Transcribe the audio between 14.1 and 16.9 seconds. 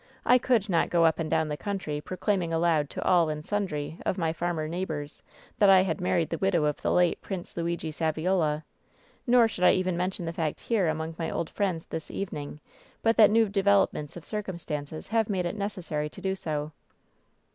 of circumstances have made it neces sary to do so."